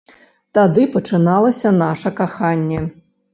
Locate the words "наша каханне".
1.83-2.81